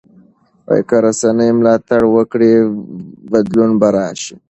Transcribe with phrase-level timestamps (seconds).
[0.87, 2.53] که رسنۍ ملاتړ وکړي
[3.31, 4.35] بدلون به راشي.